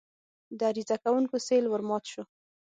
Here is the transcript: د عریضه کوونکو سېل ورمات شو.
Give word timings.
د 0.57 0.59
عریضه 0.69 0.95
کوونکو 1.03 1.35
سېل 1.47 1.65
ورمات 1.69 2.03
شو. 2.11 2.23